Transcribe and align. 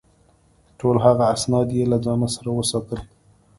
ټول 0.79 0.95
هغه 1.05 1.25
اسناد 1.35 1.67
یې 1.77 1.83
له 1.91 1.97
ځان 2.05 2.21
سره 2.35 2.49
وساتل. 2.57 2.99